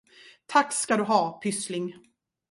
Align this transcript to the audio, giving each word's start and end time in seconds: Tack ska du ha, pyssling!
Tack 0.47 0.73
ska 0.73 0.97
du 0.97 1.03
ha, 1.03 1.39
pyssling! 1.43 1.93